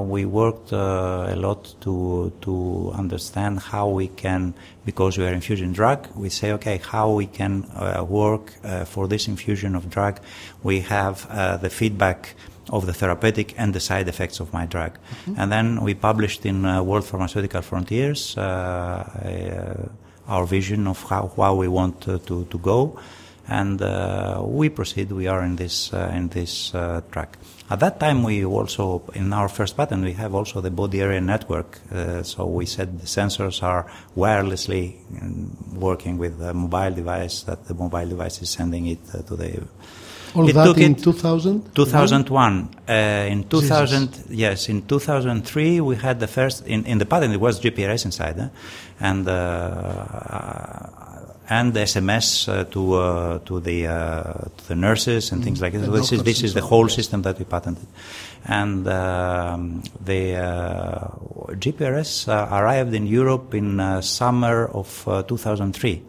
we 0.09 0.25
worked 0.25 0.73
a 0.73 1.35
lot 1.37 1.75
to 1.81 2.33
to 2.43 2.93
understand 2.95 3.61
how 3.61 3.89
we 3.89 4.09
can 4.09 4.55
because 4.87 5.19
we 5.19 5.27
are 5.27 5.33
infusion 5.33 5.73
drug 5.73 6.09
we 6.15 6.31
say 6.31 6.53
okay 6.53 6.79
how 6.79 7.11
we 7.11 7.27
can 7.27 7.67
work 8.09 8.53
for 8.87 9.07
this 9.09 9.29
infusion 9.29 9.75
of 9.75 9.91
drug 9.91 10.21
we 10.63 10.81
have 10.81 11.29
the 11.61 11.69
feedback 11.69 12.35
of 12.71 12.87
the 12.87 12.93
therapeutic 12.93 13.55
and 13.57 13.75
the 13.75 13.81
side 13.81 14.09
effects 14.09 14.41
of 14.41 14.53
my 14.53 14.67
drug. 14.67 14.93
Mm-hmm. 14.93 15.35
And 15.39 15.53
then 15.53 15.81
we 15.83 15.95
published 15.95 16.45
in 16.47 16.65
uh, 16.65 16.83
World 16.83 17.05
Pharmaceutical 17.05 17.63
Frontiers 17.63 18.37
uh, 18.37 18.41
uh 18.41 19.89
our 20.29 20.45
vision 20.45 20.89
of 20.89 21.01
how, 21.05 21.31
how 21.37 21.55
we 21.55 21.69
want 21.69 22.01
to, 22.01 22.19
to 22.19 22.59
go. 22.59 22.99
And 23.49 23.81
uh, 23.81 24.43
we 24.45 24.69
proceed. 24.69 25.13
We 25.13 25.29
are 25.29 25.43
in 25.43 25.57
this 25.57 25.93
uh, 25.93 26.13
in 26.15 26.29
this 26.29 26.71
track. 27.11 27.39
At 27.69 27.81
that 27.81 27.99
time, 28.01 28.23
we 28.23 28.45
also 28.45 29.03
in 29.15 29.33
our 29.33 29.49
first 29.49 29.77
patent 29.77 30.05
we 30.05 30.13
have 30.15 30.35
also 30.35 30.61
the 30.61 30.71
body 30.71 31.01
area 31.01 31.21
network. 31.21 31.79
so 32.23 32.47
we 32.47 32.67
said 32.67 33.01
the 33.01 33.07
sensors 33.07 33.63
are 33.63 33.87
wirelessly 34.17 34.97
um, 35.21 35.57
working 35.75 36.19
with 36.19 36.39
the 36.39 36.53
mobile 36.55 36.95
device 36.95 37.43
that 37.43 37.67
the 37.67 37.75
mobile 37.75 38.09
device 38.09 38.43
is 38.43 38.51
sending 38.51 38.87
it 38.87 39.05
to 39.27 39.37
the 39.37 39.63
all 40.37 40.49
it 40.49 40.53
that 40.53 40.77
in 40.79 40.95
2000? 40.95 41.75
2001. 41.75 42.69
Uh, 42.89 42.93
in 43.31 43.49
2000, 43.49 44.13
Jesus. 44.13 44.31
yes, 44.31 44.69
in 44.69 44.87
2003 44.87 45.81
we 45.81 45.97
had 45.97 46.21
the 46.21 46.27
first, 46.27 46.67
in, 46.67 46.85
in 46.85 46.99
the 46.99 47.07
patent 47.07 47.33
it 47.33 47.41
was 47.41 47.61
GPRS 47.61 48.05
inside, 48.05 48.39
eh? 48.39 48.49
and, 49.01 49.27
uh, 51.49 51.55
and 51.55 51.75
SMS 51.75 52.49
uh, 52.49 52.65
to, 52.65 52.95
uh, 52.95 53.39
to, 53.41 53.61
the, 53.61 53.87
uh, 53.87 54.33
to 54.57 54.69
the 54.69 54.75
nurses 54.75 55.33
and 55.33 55.41
mm. 55.41 55.45
things 55.45 55.61
like 55.61 55.73
that. 55.73 55.85
So 55.85 55.91
this 55.91 56.13
is, 56.13 56.23
this 56.23 56.43
is 56.43 56.55
the 56.55 56.63
whole 56.63 56.89
system 56.89 57.23
that 57.23 57.39
we 57.39 57.45
patented. 57.45 57.87
And 58.45 58.87
um, 58.89 59.83
the 60.05 60.37
uh, 60.37 61.09
GPRS 61.55 62.29
arrived 62.29 62.95
in 62.95 63.07
Europe 63.07 63.55
in 63.55 64.03
summer 64.03 64.67
of 64.67 65.05
2003. 65.29 66.03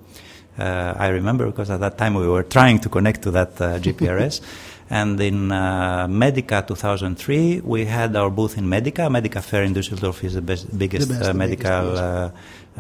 Uh, 0.57 0.95
I 0.97 1.09
remember 1.09 1.45
because 1.45 1.69
at 1.69 1.79
that 1.81 1.97
time 1.97 2.15
we 2.15 2.27
were 2.27 2.43
trying 2.43 2.79
to 2.79 2.89
connect 2.89 3.21
to 3.23 3.31
that 3.31 3.61
uh, 3.61 3.77
GPRS. 3.77 4.41
And 4.89 5.19
in 5.19 5.51
uh, 5.51 6.07
Medica 6.09 6.63
2003, 6.65 7.61
we 7.61 7.85
had 7.85 8.15
our 8.15 8.29
booth 8.29 8.57
in 8.57 8.69
Medica. 8.69 9.09
Medica 9.09 9.41
Fair 9.41 9.63
in 9.63 9.73
Düsseldorf 9.73 10.23
is 10.23 10.35
the 10.35 10.41
best, 10.41 10.77
biggest 10.77 11.09
The 11.09 11.13
best, 11.13 11.29
uh, 11.29 11.33
medical 11.33 11.81
biggest, 11.81 12.03
uh, 12.03 12.31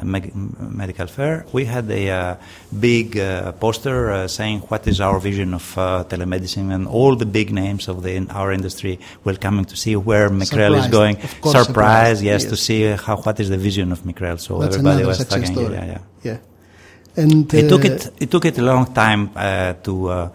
meg- 0.03 0.33
medical 0.33 1.07
fair. 1.07 1.45
We 1.51 1.65
had 1.65 1.89
a 1.91 2.09
uh, 2.09 2.35
big 2.79 3.17
uh, 3.17 3.51
poster 3.53 4.11
uh, 4.11 4.27
saying 4.27 4.59
what 4.61 4.87
is 4.87 5.01
our 5.01 5.19
vision 5.19 5.53
of 5.53 5.77
uh, 5.77 6.03
telemedicine, 6.07 6.73
and 6.73 6.87
all 6.87 7.15
the 7.15 7.25
big 7.25 7.51
names 7.51 7.87
of 7.87 8.03
the 8.03 8.13
in 8.15 8.29
our 8.31 8.51
industry 8.51 8.99
were 9.23 9.35
coming 9.35 9.65
to 9.65 9.75
see 9.75 9.95
where 9.95 10.29
Micrel 10.29 10.77
is 10.77 10.87
going. 10.87 11.15
course, 11.15 11.31
surprised, 11.41 11.67
surprised, 11.67 12.23
yes, 12.23 12.45
to 12.45 12.55
see 12.55 12.83
how 12.83 13.17
what 13.17 13.39
is 13.39 13.49
the 13.49 13.57
vision 13.57 13.91
of 13.91 14.01
Micrel. 14.03 14.39
So 14.39 14.59
That's 14.59 14.75
everybody 14.75 15.05
was 15.05 15.25
talking. 15.25 15.45
story. 15.45 15.73
Yeah, 15.73 15.85
yeah. 15.85 15.99
Yeah. 16.23 16.37
And 17.15 17.51
It 17.53 17.65
uh, 17.65 17.69
took 17.69 17.85
it. 17.85 18.11
It 18.19 18.31
took 18.31 18.45
it 18.45 18.57
a 18.59 18.61
long 18.61 18.93
time 18.93 19.31
uh, 19.35 19.73
to 19.83 20.07
uh, 20.09 20.29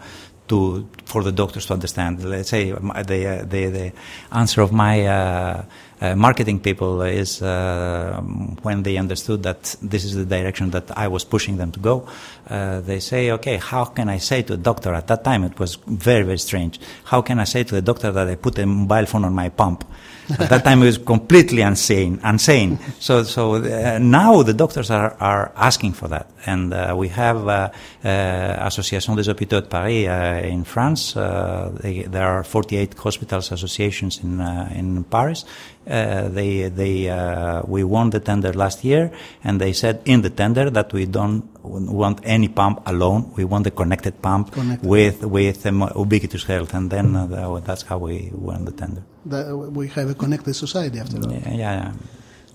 to 0.53 0.87
for 1.05 1.23
the 1.23 1.31
doctors 1.31 1.65
to 1.65 1.73
understand. 1.73 2.23
Let's 2.23 2.49
say 2.49 2.71
the 2.71 3.19
uh, 3.27 3.45
the, 3.53 3.61
the 3.79 3.91
answer 4.31 4.61
of 4.61 4.71
my 4.71 4.95
uh, 5.05 5.65
uh, 6.01 6.15
marketing 6.15 6.59
people 6.59 7.01
is 7.01 7.41
uh, 7.41 8.21
when 8.61 8.83
they 8.83 8.97
understood 8.97 9.43
that 9.43 9.75
this 9.81 10.03
is 10.03 10.13
the 10.15 10.25
direction 10.25 10.71
that 10.71 10.87
I 10.97 11.07
was 11.07 11.23
pushing 11.25 11.57
them 11.57 11.71
to 11.71 11.79
go. 11.79 12.07
Uh, 12.47 12.81
they 12.81 12.99
say, 12.99 13.31
okay, 13.31 13.57
how 13.57 13.85
can 13.85 14.09
I 14.09 14.19
say 14.19 14.43
to 14.43 14.53
a 14.53 14.57
doctor 14.57 14.93
at 14.93 15.07
that 15.07 15.23
time? 15.23 15.43
It 15.43 15.59
was 15.59 15.75
very 15.87 16.23
very 16.23 16.39
strange. 16.39 16.79
How 17.05 17.21
can 17.21 17.39
I 17.39 17.45
say 17.45 17.63
to 17.63 17.75
the 17.75 17.81
doctor 17.81 18.11
that 18.11 18.27
I 18.27 18.35
put 18.35 18.59
a 18.59 18.65
mobile 18.65 19.05
phone 19.05 19.25
on 19.25 19.33
my 19.33 19.49
pump? 19.49 19.83
At 20.29 20.49
that 20.49 20.63
time, 20.63 20.81
it 20.83 20.85
was 20.85 20.97
completely 20.97 21.61
insane. 21.61 22.19
Insane. 22.23 22.79
So, 22.99 23.23
so 23.23 23.55
uh, 23.55 23.99
now 23.99 24.43
the 24.43 24.53
doctors 24.53 24.89
are, 24.89 25.15
are 25.19 25.51
asking 25.55 25.93
for 25.93 26.07
that, 26.07 26.29
and 26.45 26.73
uh, 26.73 26.95
we 26.97 27.09
have 27.09 27.47
uh, 27.47 27.69
uh, 28.03 28.67
Association 28.67 29.15
des 29.15 29.29
Hôpitaux 29.29 29.61
de 29.61 29.67
Paris 29.67 30.07
uh, 30.07 30.41
in 30.43 30.63
France. 30.63 31.15
Uh, 31.15 31.71
they, 31.81 32.03
there 32.03 32.27
are 32.27 32.43
48 32.43 32.95
hospitals 32.97 33.51
associations 33.51 34.19
in 34.23 34.39
in 34.75 35.03
Paris. 35.03 35.45
Uh, 35.85 36.29
they 36.29 36.69
they 36.69 37.09
uh, 37.09 37.61
we 37.67 37.83
won 37.83 38.09
the 38.09 38.19
tender 38.19 38.53
last 38.53 38.83
year, 38.85 39.11
and 39.43 39.59
they 39.59 39.73
said 39.73 40.01
in 40.05 40.21
the 40.21 40.29
tender 40.29 40.69
that 40.69 40.93
we 40.93 41.05
don't 41.05 41.43
want 41.63 42.19
any 42.23 42.47
pump 42.47 42.81
alone. 42.85 43.31
We 43.35 43.43
want 43.43 43.67
a 43.67 43.71
connected 43.71 44.21
pump 44.21 44.51
Connected. 44.53 44.87
with 44.89 45.23
with 45.25 45.65
um, 45.65 45.89
ubiquitous 45.95 46.45
health, 46.45 46.73
and 46.73 46.89
then 46.89 47.15
uh, 47.15 47.59
that's 47.65 47.83
how 47.83 47.97
we 47.97 48.31
won 48.33 48.63
the 48.65 48.71
tender. 48.71 49.03
that 49.25 49.45
we 49.79 49.87
have 49.89 50.09
a 50.09 50.13
connected 50.15 50.53
society 50.53 50.99
after 50.99 51.17
all. 51.17 51.31
Yeah, 51.31 51.53
yeah, 51.53 51.73
yeah. 51.79 51.91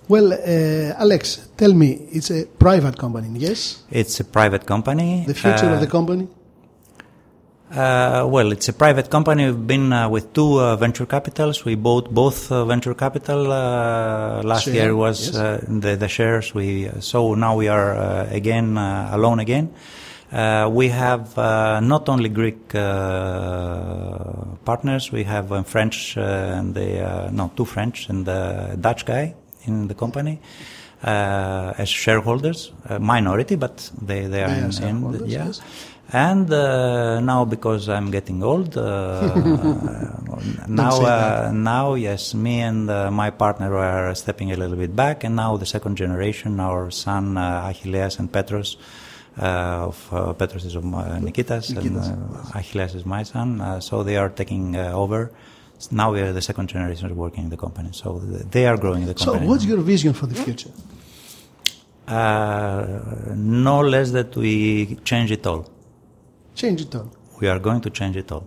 Well, 0.09 0.33
uh, 0.33 0.95
Alex, 1.05 1.49
tell 1.59 1.75
me, 1.75 2.09
it's 2.13 2.31
a 2.31 2.47
private 2.47 2.97
company, 2.97 3.29
yes? 3.39 3.83
It's 3.91 4.19
a 4.21 4.25
private 4.25 4.65
company. 4.65 5.25
The 5.27 5.35
future 5.35 5.67
Uh, 5.69 5.75
of 5.75 5.81
the 5.81 5.87
company? 5.87 6.29
Uh, 7.71 8.27
well, 8.27 8.51
it's 8.51 8.69
a 8.69 8.73
private 8.73 9.11
company. 9.11 9.45
We've 9.45 9.67
been 9.67 9.93
uh, 9.93 10.09
with 10.09 10.33
two 10.33 10.59
uh, 10.59 10.77
venture 10.77 11.05
capitals. 11.05 11.67
We 11.67 11.75
bought 11.75 12.11
both 12.13 12.51
uh, 12.51 12.65
venture 12.65 12.95
capital 12.95 13.53
uh, 13.53 14.43
last 14.43 14.65
Share, 14.65 14.75
year. 14.75 14.97
Was 14.97 15.27
yes. 15.27 15.37
uh, 15.37 15.65
the 15.69 15.97
the 15.97 16.09
shares 16.09 16.55
we 16.55 16.89
so 17.01 17.35
now 17.35 17.57
we 17.57 17.69
are 17.69 17.95
uh, 17.95 18.29
again 18.31 18.79
uh, 18.79 19.11
alone 19.13 19.39
again. 19.39 19.75
Uh, 20.33 20.71
we 20.73 20.89
have 20.89 21.37
uh, 21.37 21.81
not 21.81 22.09
only 22.09 22.31
Greek 22.31 22.75
uh, 22.75 24.19
partners. 24.65 25.13
We 25.13 25.25
have 25.25 25.53
uh, 25.53 25.63
French 25.63 26.17
uh, 26.17 26.23
and 26.23 26.75
the 26.75 27.05
uh, 27.05 27.31
no 27.31 27.51
two 27.55 27.67
French 27.67 28.09
and 28.09 28.25
the 28.25 28.79
Dutch 28.81 29.05
guy 29.05 29.35
in 29.67 29.89
the 29.89 29.95
company. 29.95 30.41
Uh, 31.01 31.73
as 31.79 31.89
shareholders, 31.89 32.73
uh, 32.89 32.99
minority, 32.99 33.55
but 33.55 33.89
they 34.03 34.27
they 34.27 34.43
are 34.43 34.51
are 34.51 34.55
in, 34.57 34.83
in 34.83 35.27
yeah. 35.29 35.47
yes. 35.47 35.61
And 36.11 36.51
uh, 36.51 37.21
now, 37.21 37.45
because 37.45 37.89
I'm 37.89 38.11
getting 38.11 38.43
old, 38.43 38.79
uh, 38.79 39.35
now, 40.67 41.01
uh, 41.03 41.51
now, 41.53 41.95
yes, 41.95 42.33
me 42.33 42.61
and 42.61 42.89
uh, 42.89 43.11
my 43.11 43.29
partner 43.29 43.77
are 43.77 44.15
stepping 44.15 44.51
a 44.51 44.57
little 44.57 44.77
bit 44.77 44.97
back, 44.97 45.23
and 45.25 45.37
now 45.37 45.59
the 45.59 45.67
second 45.67 45.97
generation, 45.97 46.61
our 46.61 46.91
son 46.91 47.37
uh, 47.37 47.69
Achilles 47.69 48.19
and 48.19 48.33
Petros, 48.33 48.79
uh, 49.39 49.89
of 49.89 50.09
uh, 50.11 50.33
Petros 50.33 50.65
is 50.65 50.75
of 50.77 50.85
Nikitas, 50.85 51.77
and 51.77 51.79
Nikitas, 51.79 52.55
uh, 52.55 52.59
Achilles 52.59 52.95
is 52.95 53.05
my 53.05 53.23
son. 53.23 53.61
Uh, 53.61 53.79
so 53.79 54.03
they 54.03 54.17
are 54.17 54.31
taking 54.31 54.77
uh, 54.77 54.93
over. 54.93 55.31
Now 55.91 56.13
we 56.13 56.23
are 56.23 56.33
the 56.33 56.43
second 56.43 56.69
generation 56.69 57.15
working 57.17 57.45
in 57.45 57.51
the 57.51 57.59
company, 57.59 57.91
so 57.93 58.19
they 58.19 58.67
are 58.67 58.79
growing 58.79 59.05
the 59.05 59.15
company. 59.15 59.45
So, 59.45 59.51
what's 59.51 59.65
your 59.67 59.79
vision 59.79 60.13
for 60.15 60.27
the 60.27 60.35
future? 60.35 60.71
uh, 62.09 63.01
no 63.35 63.81
less 63.81 64.11
that 64.13 64.35
we 64.35 64.97
change 65.05 65.31
it 65.31 65.47
all. 65.47 65.69
Change 66.63 66.81
it 66.87 66.95
all. 66.99 67.09
We 67.41 67.47
are 67.53 67.61
going 67.69 67.81
to 67.87 67.91
change 67.99 68.17
it 68.23 68.29
all, 68.35 68.45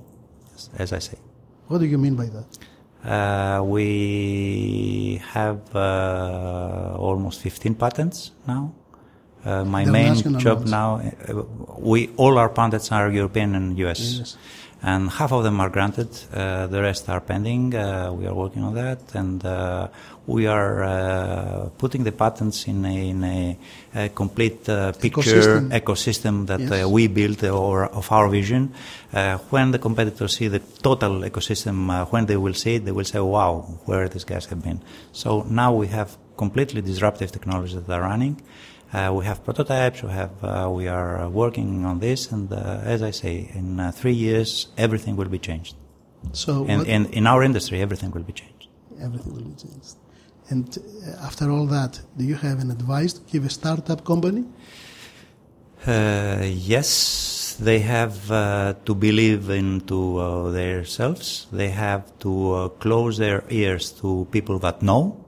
as- 0.82 0.94
I 0.94 1.00
say. 1.00 1.18
What 1.70 1.80
do 1.84 1.86
you 1.94 1.98
mean 2.06 2.16
by 2.22 2.28
that? 2.36 2.50
Uh, 3.16 3.64
we 3.64 5.22
have 5.36 5.60
uh, 5.76 6.96
almost 7.08 7.40
15 7.42 7.76
patents 7.76 8.32
now. 8.48 8.74
Uh, 9.46 9.64
my 9.66 9.86
The 9.86 9.92
main 9.92 10.16
job 10.46 10.68
now, 10.68 10.90
uh, 10.98 11.44
we 11.92 12.00
all 12.18 12.38
our 12.38 12.50
patents 12.50 12.92
are 12.92 13.10
European 13.22 13.56
and 13.56 13.78
US, 13.86 14.02
Yes. 14.20 14.38
and 14.84 15.10
half 15.10 15.32
of 15.32 15.42
them 15.44 15.60
are 15.64 15.70
granted. 15.78 16.10
Uh, 16.34 16.68
the 16.68 16.80
rest 16.82 17.10
are 17.10 17.22
pending. 17.22 17.74
Uh, 17.74 18.12
we 18.18 18.28
are 18.30 18.36
working 18.44 18.64
on 18.64 18.74
that, 18.76 19.00
and 19.22 19.44
uh, 19.46 19.88
we 20.38 20.44
are 20.58 20.74
uh, 20.84 21.70
putting 21.82 22.04
the 22.10 22.12
patents 22.24 22.58
in 22.72 22.80
a, 22.86 23.10
in 23.14 23.24
a, 23.24 23.58
a 23.96 24.10
complete 24.22 24.62
uh, 24.70 24.92
picture 24.94 25.22
Ecosystem. 25.22 25.70
ecosystem 25.82 26.36
that 26.50 26.60
Yes. 26.60 26.72
uh, 26.86 26.90
we 26.96 27.04
built 27.20 27.44
or 27.44 27.78
of 28.00 28.06
our 28.12 28.28
vision. 28.30 28.62
Uh, 29.14 29.38
when 29.54 29.72
the 29.72 29.80
competitors 29.88 30.32
see 30.38 30.48
the 30.56 30.62
total 30.88 31.14
ecosystem, 31.30 31.78
uh, 31.90 32.06
when 32.14 32.24
they 32.30 32.38
will 32.38 32.54
see 32.64 32.76
it, 32.76 32.82
they 32.86 32.94
will 33.00 33.10
say, 33.14 33.20
"Wow, 33.36 33.54
where 33.88 34.06
these 34.14 34.26
guys 34.32 34.46
have 34.52 34.62
been." 34.68 34.80
So 35.22 35.30
now 35.62 35.72
we 35.82 35.88
have 35.98 36.10
completely 36.44 36.82
disruptive 36.92 37.30
technologies 37.32 37.76
that 37.86 37.90
are 37.98 38.02
running. 38.12 38.36
Uh, 38.94 39.10
we 39.18 39.24
have 39.30 39.38
prototypes. 39.48 40.00
We 40.04 40.12
have. 40.22 40.32
Uh, 40.44 40.70
we 40.80 40.86
are 40.98 41.14
uh, 41.22 41.30
working 41.42 41.86
on 41.92 42.00
this, 42.00 42.20
and 42.34 42.52
uh, 42.52 42.94
as 42.94 43.00
I 43.02 43.12
say, 43.12 43.36
in 43.60 43.68
uh, 43.80 43.92
three 44.00 44.18
years, 44.28 44.50
everything 44.86 45.16
will 45.20 45.30
be 45.38 45.40
changed. 45.40 45.76
So, 46.34 46.52
And 46.72 46.86
in, 46.96 47.06
in 47.20 47.26
our 47.32 47.42
industry, 47.44 47.78
everything 47.82 48.12
will 48.16 48.24
be 48.32 48.34
changed. 48.34 48.51
Everything 49.02 49.34
will 49.34 49.44
be 49.44 49.56
changed. 49.56 49.96
And 50.50 50.78
uh, 50.78 51.26
after 51.26 51.50
all 51.52 51.66
that, 51.68 52.02
do 52.18 52.24
you 52.26 52.36
have 52.36 52.60
an 52.60 52.72
advice 52.72 53.14
to 53.14 53.22
give 53.32 53.46
a 53.46 53.50
startup 53.50 54.04
company? 54.04 54.46
Uh, 55.86 56.42
yes, 56.44 57.58
they 57.60 57.80
have 57.80 58.32
uh, 58.32 58.74
to 58.86 58.94
believe 58.94 59.50
into 59.50 60.18
uh, 60.18 60.52
themselves. 60.52 61.48
They 61.52 61.70
have 61.70 62.04
to 62.20 62.54
uh, 62.54 62.70
close 62.70 63.18
their 63.18 63.44
ears 63.50 63.92
to 64.02 64.28
people 64.32 64.60
that 64.60 64.82
know. 64.82 65.26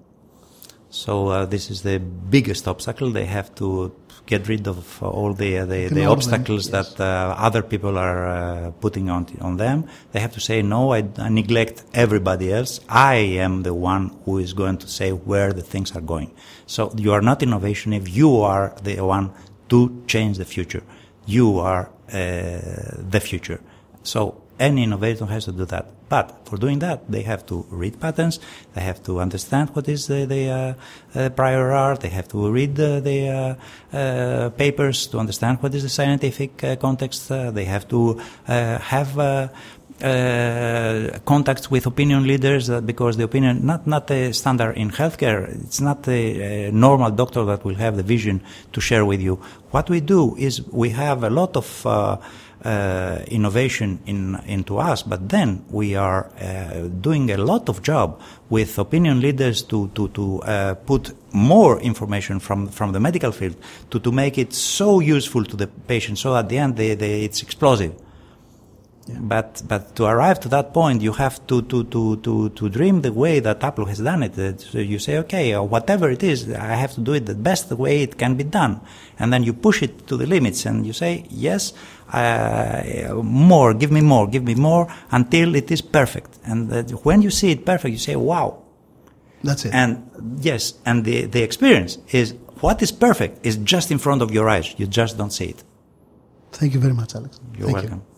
So 0.90 1.30
uh, 1.30 1.46
this 1.46 1.72
is 1.72 1.82
the 1.82 2.00
biggest 2.00 2.68
obstacle. 2.68 3.10
They 3.10 3.26
have 3.26 3.56
to 3.56 3.96
get 4.26 4.48
rid 4.48 4.68
of 4.68 5.04
all 5.04 5.34
the 5.34 5.60
uh, 5.60 5.66
the, 5.66 5.68
the 5.68 5.86
Ignore 5.86 6.04
them, 6.04 6.12
obstacles 6.12 6.70
yes. 6.70 6.94
that 6.94 7.04
uh, 7.04 7.36
other 7.38 7.62
people 7.62 7.98
are 7.98 8.28
uh, 8.28 8.72
putting 8.80 9.10
on 9.10 9.28
on 9.42 9.58
them. 9.58 9.86
They 10.12 10.20
have 10.20 10.34
to 10.34 10.40
say 10.40 10.62
no. 10.62 10.94
I, 10.94 11.04
I 11.18 11.30
neglect 11.30 11.84
everybody 11.94 12.52
else. 12.52 12.80
I 12.90 13.16
am 13.16 13.64
the 13.64 13.74
one 13.74 14.16
who 14.26 14.38
is 14.40 14.54
going 14.54 14.78
to 14.80 14.88
say 14.88 15.12
where 15.12 15.54
the 15.54 15.62
things 15.62 15.96
are 15.96 16.02
going. 16.02 16.32
So 16.66 16.92
you 16.96 17.12
are 17.14 17.22
not 17.22 17.44
innovation 17.44 17.94
if 17.94 18.10
you 18.10 18.42
are 18.42 18.76
the 18.84 19.02
one 19.02 19.32
to 19.70 20.04
change 20.08 20.38
the 20.38 20.46
future. 20.46 20.84
You 21.26 21.60
are 21.60 21.90
uh, 22.10 22.20
the 23.10 23.22
future. 23.22 23.60
So 24.04 24.42
any 24.60 24.84
innovator 24.84 25.26
has 25.26 25.46
to 25.46 25.52
do 25.52 25.66
that. 25.66 25.88
But 26.14 26.28
for 26.46 26.58
doing 26.58 26.78
that, 26.86 27.10
they 27.10 27.24
have 27.24 27.44
to 27.48 27.66
read 27.72 28.00
patents. 28.00 28.38
They 28.76 28.82
have 28.82 29.02
to 29.08 29.20
understand 29.20 29.72
what 29.76 29.90
is 29.90 30.06
the, 30.06 30.26
the 30.26 30.44
uh, 30.50 30.74
uh, 31.20 31.30
prior 31.30 31.72
art. 31.72 32.02
They 32.02 32.10
have 32.10 32.28
to 32.28 32.52
read 32.52 32.76
the, 32.76 33.02
the 33.02 33.20
uh, 33.30 33.98
uh, 33.98 34.50
papers 34.52 35.08
to 35.08 35.18
understand 35.18 35.58
what 35.64 35.74
is 35.74 35.82
the 35.82 35.90
scientific 35.90 36.52
context. 36.80 37.30
They 37.30 37.66
have 37.66 37.88
to 37.88 38.22
have 38.46 39.18
uh, 40.04 41.20
contacts 41.26 41.72
with 41.72 41.86
opinion 41.86 42.28
leaders 42.28 42.70
uh, 42.70 42.82
because 42.82 43.16
the 43.18 43.24
opinion 43.24 43.66
not 43.66 43.88
not 43.88 44.12
a 44.12 44.34
standard 44.34 44.76
in 44.76 44.92
healthcare. 44.92 45.48
It's 45.64 45.82
not 45.82 46.08
a, 46.08 46.68
a 46.68 46.72
normal 46.72 47.12
doctor 47.12 47.46
that 47.46 47.64
will 47.64 47.76
have 47.76 47.96
the 47.96 48.04
vision 48.04 48.42
to 48.74 48.82
share 48.82 49.06
with 49.06 49.22
you. 49.22 49.36
What 49.72 49.90
we 49.90 50.02
do 50.02 50.36
is 50.36 50.62
we 50.72 50.90
have 50.90 51.24
a 51.24 51.30
lot 51.30 51.56
of 51.56 51.86
uh, 51.86 52.18
uh, 52.66 53.20
innovation 53.28 54.00
in 54.06 54.40
into 54.46 54.78
us, 54.78 55.04
but 55.04 55.30
then 55.30 55.66
we 55.70 55.96
are 55.96 56.32
uh, 56.40 56.88
doing 57.02 57.32
a 57.32 57.38
lot 57.38 57.70
of 57.70 57.82
job 57.82 58.22
with 58.50 58.80
opinion 58.80 59.20
leaders 59.20 59.62
to 59.64 59.90
to 59.90 60.08
to 60.10 60.42
uh, 60.42 60.74
put 60.86 61.14
more 61.34 61.80
information 61.82 62.40
from 62.40 62.68
from 62.68 62.92
the 62.94 63.00
medical 63.00 63.32
field 63.32 63.56
to 63.90 64.00
to 64.00 64.12
make 64.12 64.38
it 64.38 64.54
so 64.54 65.00
useful 65.00 65.44
to 65.44 65.58
the 65.58 65.68
patient. 65.68 66.18
So 66.18 66.36
at 66.36 66.50
the 66.50 66.58
end, 66.58 66.76
they, 66.78 66.96
they, 66.96 67.24
it's 67.24 67.42
explosive. 67.42 67.94
Yeah. 69.06 69.18
But 69.20 69.64
but 69.68 69.96
to 69.96 70.06
arrive 70.06 70.40
to 70.40 70.50
that 70.50 70.74
point, 70.74 71.02
you 71.02 71.12
have 71.14 71.46
to 71.48 71.62
to 71.64 71.84
to 71.84 72.16
to, 72.18 72.50
to 72.50 72.70
dream 72.70 73.02
the 73.02 73.12
way 73.12 73.42
that 73.42 73.62
Apple 73.62 73.86
has 73.86 74.00
done 74.00 74.24
it. 74.24 74.38
Uh, 74.40 74.58
So 74.58 74.80
you 74.80 74.98
say, 74.98 75.18
okay, 75.20 75.54
or 75.56 75.68
whatever 75.68 76.10
it 76.10 76.24
is, 76.24 76.48
I 76.48 76.76
have 76.76 76.94
to 76.96 77.02
do 77.02 77.14
it 77.14 77.26
the 77.26 77.36
best 77.36 77.70
way 77.72 78.02
it 78.02 78.18
can 78.18 78.36
be 78.36 78.46
done, 78.46 78.80
and 79.20 79.34
then 79.34 79.44
you 79.44 79.54
push 79.54 79.84
it 79.84 80.08
to 80.08 80.16
the 80.16 80.26
limits, 80.26 80.66
and 80.66 80.86
you 80.86 80.94
say, 80.94 81.26
yes, 81.30 81.74
uh, 82.14 83.22
more, 83.24 83.74
give 83.74 83.92
me 83.92 84.02
more, 84.02 84.26
give 84.28 84.44
me 84.44 84.56
more, 84.56 84.88
until 85.12 85.56
it 85.56 85.70
is 85.70 85.82
perfect. 85.82 86.40
And 86.46 86.72
uh, 86.72 86.84
when 87.04 87.22
you 87.22 87.30
see 87.30 87.52
it 87.52 87.66
perfect, 87.66 87.92
you 87.92 88.00
say, 88.00 88.16
wow. 88.16 88.64
That's 89.44 89.66
it. 89.66 89.74
And 89.74 90.38
yes, 90.40 90.76
and 90.86 91.04
the 91.04 91.26
the 91.26 91.44
experience 91.44 92.00
is 92.12 92.36
what 92.62 92.82
is 92.82 92.94
perfect 92.94 93.46
is 93.46 93.58
just 93.58 93.92
in 93.92 94.00
front 94.00 94.22
of 94.22 94.32
your 94.32 94.48
eyes. 94.48 94.74
You 94.78 94.88
just 94.88 95.18
don't 95.18 95.34
see 95.34 95.50
it. 95.50 95.64
Thank 96.54 96.74
you 96.74 96.80
very 96.80 96.94
much, 96.94 97.16
Alex. 97.16 97.42
You're 97.58 97.68
Thank 97.68 97.84
you. 97.84 97.90
welcome. 97.90 98.13